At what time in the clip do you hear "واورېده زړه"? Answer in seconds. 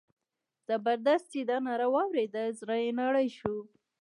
1.93-2.75